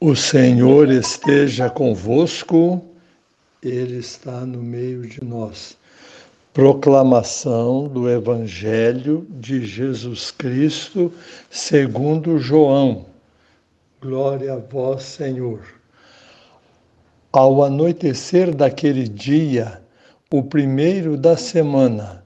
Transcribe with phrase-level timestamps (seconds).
[0.00, 2.84] O Senhor esteja convosco,
[3.60, 5.76] Ele está no meio de nós.
[6.54, 11.12] Proclamação do Evangelho de Jesus Cristo
[11.50, 13.06] segundo João.
[14.00, 15.62] Glória a vós, Senhor.
[17.32, 19.82] Ao anoitecer daquele dia,
[20.30, 22.24] o primeiro da semana,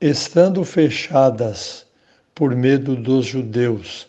[0.00, 1.86] estando fechadas,
[2.34, 4.08] por medo dos judeus,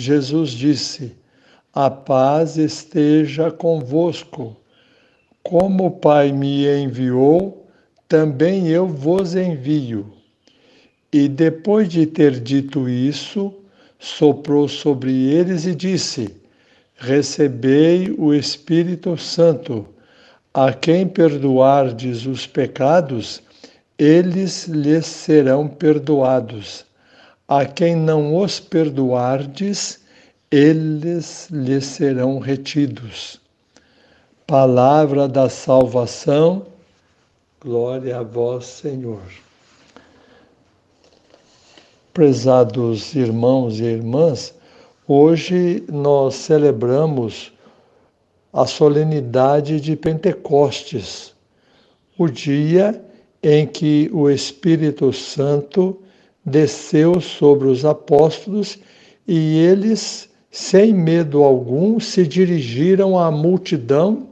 [0.00, 1.12] Jesus disse:
[1.74, 4.56] A paz esteja convosco.
[5.42, 7.66] Como o Pai me enviou,
[8.08, 10.10] também eu vos envio.
[11.12, 13.52] E depois de ter dito isso,
[13.98, 16.34] soprou sobre eles e disse:
[16.96, 19.86] Recebei o Espírito Santo.
[20.52, 23.42] A quem perdoardes os pecados,
[23.98, 26.89] eles lhes serão perdoados
[27.50, 29.98] a quem não os perdoardes,
[30.52, 33.40] eles lhes serão retidos.
[34.46, 36.64] Palavra da salvação,
[37.60, 39.20] glória a vós, Senhor.
[42.14, 44.54] Prezados irmãos e irmãs,
[45.08, 47.52] hoje nós celebramos
[48.52, 51.34] a solenidade de Pentecostes,
[52.16, 53.04] o dia
[53.42, 56.00] em que o Espírito Santo
[56.44, 58.78] desceu sobre os apóstolos
[59.26, 64.30] e eles, sem medo algum, se dirigiram à multidão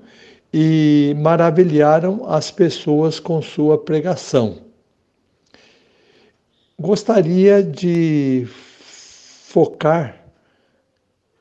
[0.52, 4.58] e maravilharam as pessoas com sua pregação.
[6.80, 10.24] Gostaria de focar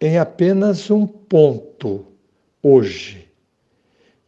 [0.01, 2.05] em apenas um ponto
[2.61, 3.27] hoje.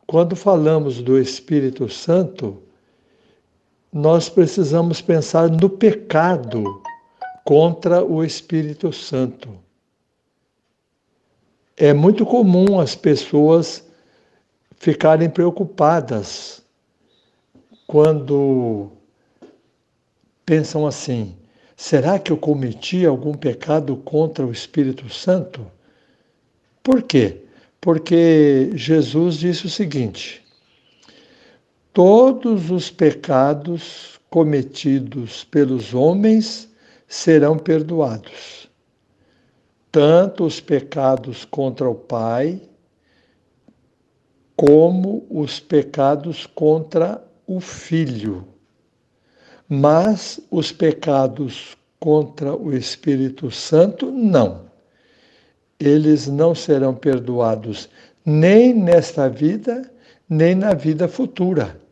[0.07, 2.63] Quando falamos do Espírito Santo,
[3.91, 6.63] nós precisamos pensar no pecado
[7.43, 9.49] contra o Espírito Santo.
[11.75, 13.83] É muito comum as pessoas
[14.77, 16.61] ficarem preocupadas
[17.87, 18.91] quando
[20.45, 21.35] pensam assim:
[21.75, 25.65] será que eu cometi algum pecado contra o Espírito Santo?
[26.83, 27.43] Por quê?
[27.81, 30.38] Porque Jesus disse o seguinte:
[31.99, 36.69] todos os pecados cometidos pelos homens
[37.05, 38.69] serão perdoados,
[39.91, 42.61] tanto os pecados contra o Pai,
[44.55, 48.47] como os pecados contra o Filho.
[49.67, 54.67] Mas os pecados contra o Espírito Santo, não.
[55.77, 57.89] Eles não serão perdoados
[58.25, 59.91] nem nesta vida,
[60.29, 61.88] nem na vida futura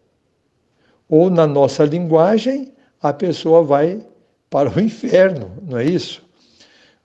[1.09, 4.01] ou na nossa linguagem, a pessoa vai
[4.49, 6.21] para o inferno, não é isso?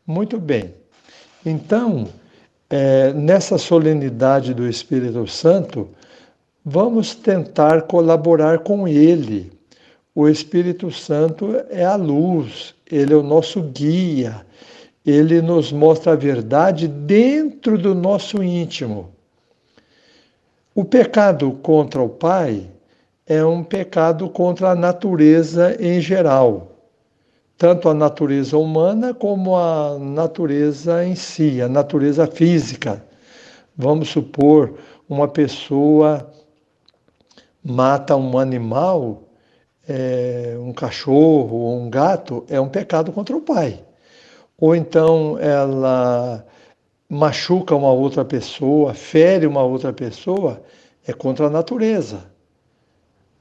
[0.06, 0.74] Muito bem.
[1.44, 2.08] Então,
[2.68, 5.88] é, nessa solenidade do Espírito Santo,
[6.64, 9.52] vamos tentar colaborar com ele.
[10.14, 14.44] O Espírito Santo é a luz, ele é o nosso guia,
[15.04, 19.10] ele nos mostra a verdade dentro do nosso íntimo.
[20.74, 22.70] O pecado contra o Pai
[23.26, 26.72] é um pecado contra a natureza em geral,
[27.56, 33.04] tanto a natureza humana como a natureza em si, a natureza física.
[33.76, 34.74] Vamos supor,
[35.08, 36.28] uma pessoa
[37.64, 39.22] mata um animal,
[39.88, 43.84] é, um cachorro ou um gato, é um pecado contra o pai.
[44.58, 46.44] Ou então ela
[47.08, 50.62] machuca uma outra pessoa, fere uma outra pessoa,
[51.06, 52.31] é contra a natureza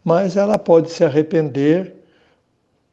[0.03, 1.94] mas ela pode se arrepender,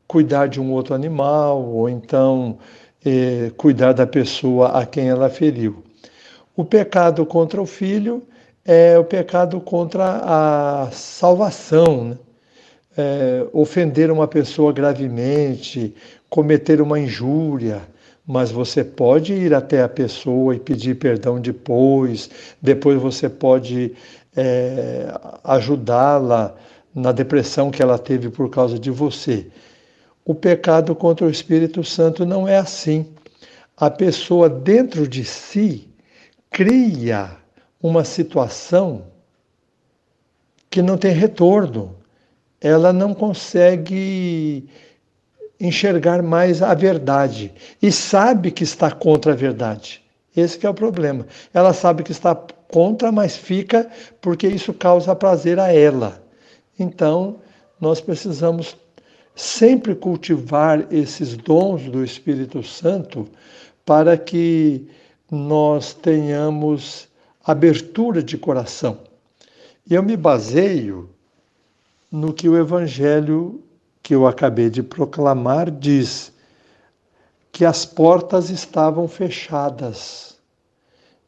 [0.06, 2.58] cuidar de um outro animal, ou então
[3.04, 5.82] eh, cuidar da pessoa a quem ela feriu.
[6.56, 8.22] O pecado contra o filho
[8.64, 12.18] é o pecado contra a salvação, né?
[12.98, 15.94] é, ofender uma pessoa gravemente,
[16.28, 17.82] cometer uma injúria,
[18.26, 22.28] mas você pode ir até a pessoa e pedir perdão depois,
[22.60, 23.94] depois você pode
[24.36, 25.06] é,
[25.44, 26.56] ajudá-la
[26.94, 29.46] na depressão que ela teve por causa de você.
[30.24, 33.06] O pecado contra o Espírito Santo não é assim.
[33.76, 35.88] A pessoa dentro de si
[36.50, 37.36] cria
[37.82, 39.04] uma situação
[40.68, 41.96] que não tem retorno.
[42.60, 44.68] Ela não consegue
[45.60, 50.02] enxergar mais a verdade e sabe que está contra a verdade.
[50.36, 51.26] Esse é o problema.
[51.52, 53.90] Ela sabe que está contra, mas fica
[54.20, 56.22] porque isso causa prazer a ela.
[56.78, 57.40] Então,
[57.80, 58.76] nós precisamos
[59.34, 63.28] sempre cultivar esses dons do Espírito Santo
[63.84, 64.88] para que
[65.30, 67.08] nós tenhamos
[67.44, 68.98] abertura de coração.
[69.88, 71.08] E eu me baseio
[72.10, 73.62] no que o Evangelho
[74.02, 76.32] que eu acabei de proclamar diz
[77.52, 80.36] que as portas estavam fechadas.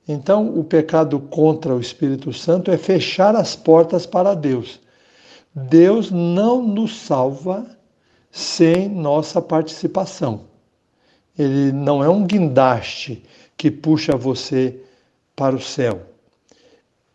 [0.06, 4.80] Então, o pecado contra o Espírito Santo é fechar as portas para Deus.
[5.54, 7.66] Deus não nos salva
[8.30, 10.42] sem nossa participação.
[11.38, 13.24] Ele não é um guindaste
[13.56, 14.80] que puxa você
[15.34, 16.02] para o céu.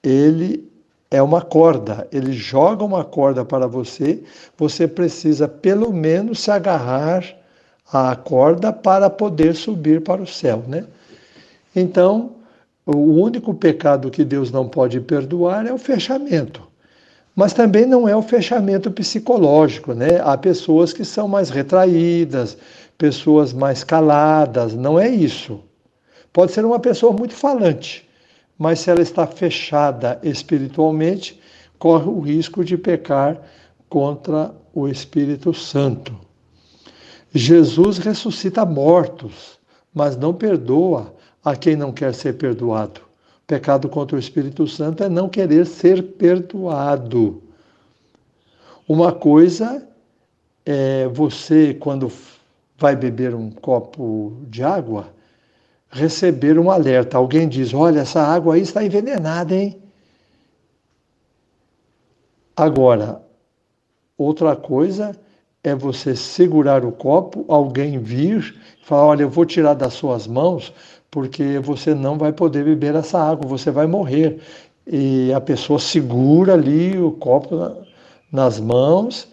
[0.03, 0.69] Ele
[1.09, 4.23] é uma corda, ele joga uma corda para você,
[4.57, 7.23] você precisa pelo menos se agarrar
[7.91, 10.85] à corda para poder subir para o céu, né?
[11.75, 12.35] Então,
[12.85, 16.74] o único pecado que Deus não pode perdoar é o fechamento.
[17.35, 20.21] Mas também não é o fechamento psicológico, né?
[20.23, 22.57] Há pessoas que são mais retraídas,
[22.97, 25.59] pessoas mais caladas, não é isso.
[26.31, 28.07] Pode ser uma pessoa muito falante,
[28.57, 31.41] mas se ela está fechada espiritualmente,
[31.77, 33.41] corre o risco de pecar
[33.89, 36.17] contra o Espírito Santo.
[37.33, 39.59] Jesus ressuscita mortos,
[39.93, 43.04] mas não perdoa a quem não quer ser perdoado.
[43.47, 47.43] Pecado contra o Espírito Santo é não querer ser perdoado.
[48.87, 49.87] Uma coisa
[50.65, 52.11] é você, quando
[52.77, 55.13] vai beber um copo de água,
[55.89, 57.17] receber um alerta.
[57.17, 59.81] Alguém diz: Olha, essa água aí está envenenada, hein?
[62.55, 63.21] Agora,
[64.17, 65.17] outra coisa
[65.63, 70.25] é você segurar o copo, alguém vir e falar: Olha, eu vou tirar das suas
[70.25, 70.73] mãos
[71.15, 74.37] porque você não vai poder beber essa água, você vai morrer.
[74.85, 77.55] E a pessoa segura ali o copo
[78.29, 79.25] nas mãos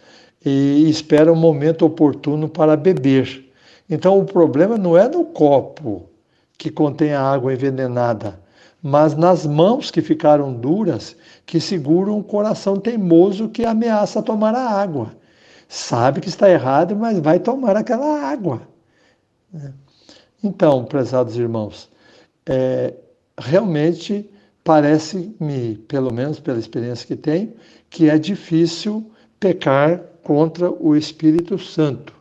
[0.47, 3.51] e espera o um momento oportuno para beber.
[3.91, 6.09] Então o problema não é no copo,
[6.57, 8.39] que contém a água envenenada,
[8.81, 14.71] mas nas mãos que ficaram duras, que seguram o coração teimoso que ameaça tomar a
[14.71, 15.17] água.
[15.69, 18.63] Sabe que está errado, mas vai tomar aquela água.
[20.43, 21.89] Então, prezados irmãos,
[22.47, 22.95] é,
[23.39, 24.29] realmente
[24.65, 27.53] parece-me, pelo menos pela experiência que tenho,
[27.89, 32.15] que é difícil pecar contra o Espírito Santo.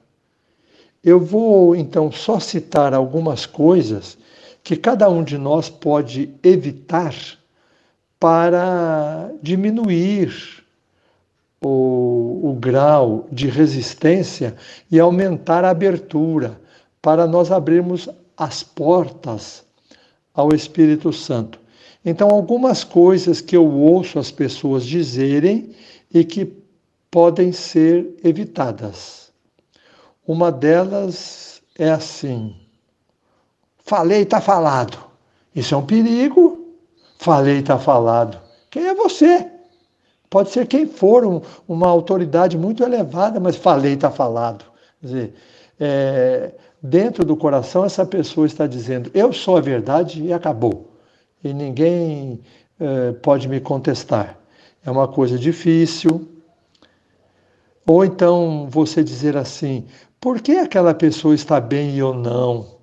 [1.03, 4.17] Eu vou então só citar algumas coisas
[4.63, 7.15] que cada um de nós pode evitar
[8.19, 10.61] para diminuir
[11.59, 14.55] o, o grau de resistência
[14.91, 16.59] e aumentar a abertura,
[17.01, 19.63] para nós abrirmos as portas
[20.33, 21.59] ao Espírito Santo.
[22.03, 25.75] Então, algumas coisas que eu ouço as pessoas dizerem
[26.13, 26.51] e que
[27.09, 29.31] podem ser evitadas.
[30.25, 32.55] Uma delas é assim:
[33.83, 34.97] Falei, está falado.
[35.55, 36.75] Isso é um perigo.
[37.19, 38.39] Falei, está falado.
[38.69, 39.51] Quem é você?
[40.29, 44.63] Pode ser quem for, um, uma autoridade muito elevada, mas falei, está falado.
[45.01, 45.33] Quer dizer,
[45.77, 50.91] é, dentro do coração, essa pessoa está dizendo: Eu sou a verdade e acabou.
[51.43, 52.41] E ninguém
[52.79, 54.37] é, pode me contestar.
[54.83, 56.27] É uma coisa difícil.
[57.85, 59.85] Ou então você dizer assim:
[60.19, 62.79] Por que aquela pessoa está bem e eu não?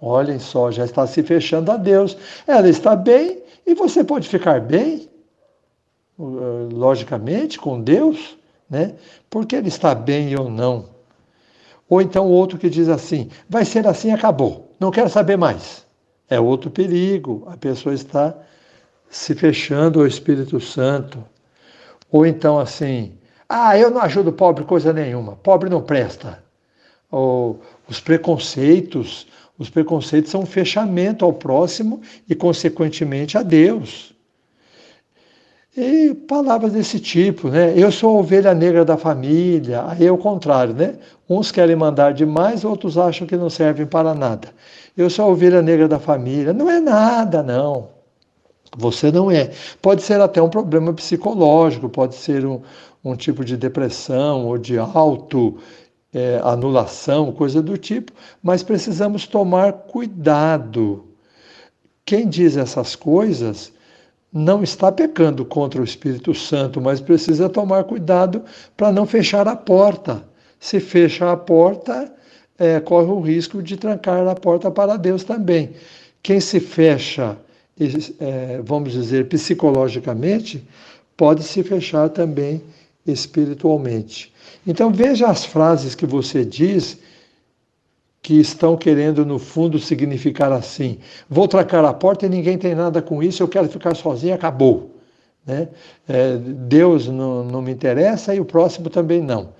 [0.00, 2.16] Olhem só, já está se fechando a Deus.
[2.46, 5.08] Ela está bem e você pode ficar bem,
[6.18, 8.36] uh, logicamente, com Deus,
[8.68, 8.96] né?
[9.30, 10.93] Porque ele está bem ou não.
[11.88, 15.84] Ou então outro que diz assim: vai ser assim, acabou, não quero saber mais.
[16.28, 18.34] É outro perigo, a pessoa está
[19.10, 21.22] se fechando ao Espírito Santo.
[22.10, 23.12] Ou então assim:
[23.48, 26.42] ah, eu não ajudo pobre coisa nenhuma, pobre não presta.
[27.10, 29.26] Ou os preconceitos,
[29.58, 34.13] os preconceitos são um fechamento ao próximo e, consequentemente, a Deus.
[35.76, 37.74] E palavras desse tipo, né?
[37.76, 40.94] Eu sou a ovelha negra da família, aí é o contrário, né?
[41.28, 44.48] Uns querem mandar demais, outros acham que não servem para nada.
[44.96, 46.52] Eu sou a ovelha negra da família.
[46.52, 47.88] Não é nada, não.
[48.76, 49.50] Você não é.
[49.82, 52.60] Pode ser até um problema psicológico, pode ser um,
[53.04, 55.58] um tipo de depressão ou de auto
[56.12, 61.04] é, anulação, coisa do tipo, mas precisamos tomar cuidado.
[62.04, 63.73] Quem diz essas coisas
[64.34, 68.42] não está pecando contra o Espírito Santo, mas precisa tomar cuidado
[68.76, 70.24] para não fechar a porta.
[70.58, 72.12] Se fecha a porta,
[72.58, 75.70] é, corre o risco de trancar a porta para Deus também.
[76.20, 77.36] Quem se fecha,
[78.18, 80.66] é, vamos dizer, psicologicamente,
[81.16, 82.60] pode se fechar também
[83.06, 84.32] espiritualmente.
[84.66, 86.98] Então veja as frases que você diz
[88.24, 93.02] que estão querendo, no fundo, significar assim: vou trancar a porta e ninguém tem nada
[93.02, 94.98] com isso, eu quero ficar sozinho, acabou.
[95.46, 95.68] Né?
[96.08, 99.50] É, Deus não, não me interessa e o próximo também não.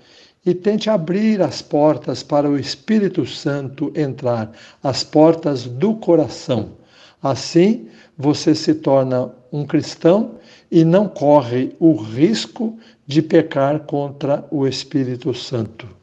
[0.43, 6.71] E tente abrir as portas para o Espírito Santo entrar, as portas do coração.
[7.21, 10.39] Assim, você se torna um cristão
[10.71, 15.94] e não corre o risco de pecar contra o Espírito Santo.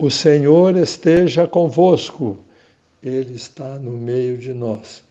[0.00, 2.38] O Senhor esteja convosco,
[3.02, 5.02] Ele está no meio de nós.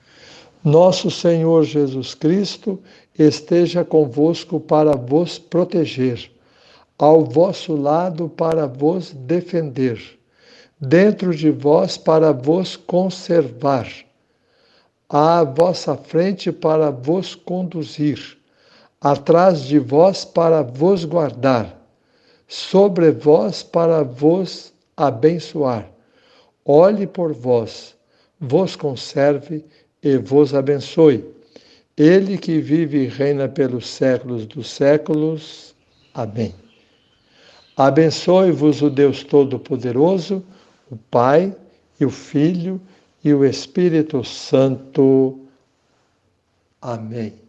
[0.63, 2.79] Nosso Senhor Jesus Cristo
[3.19, 6.31] esteja convosco para vos proteger,
[6.97, 10.01] ao vosso lado para vos defender,
[10.79, 13.87] dentro de vós para vos conservar
[15.09, 18.37] à vossa frente para vos conduzir,
[19.01, 21.77] atrás de vós para vos guardar,
[22.47, 25.89] sobre vós para vos abençoar.
[26.65, 27.95] Olhe por vós,
[28.39, 29.63] vos conserve
[30.03, 31.23] e vos abençoe.
[31.95, 35.75] Ele que vive e reina pelos séculos dos séculos.
[36.13, 36.53] Amém.
[37.75, 40.43] Abençoe-vos o Deus Todo-Poderoso,
[40.91, 41.55] o Pai
[41.99, 42.81] e o Filho
[43.23, 45.39] e o Espírito Santo.
[46.81, 47.46] Amém.